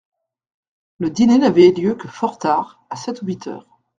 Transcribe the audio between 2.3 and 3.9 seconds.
tard, à sept ou huit heures.